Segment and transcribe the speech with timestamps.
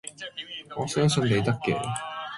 [0.77, 1.79] 我相信你得嘅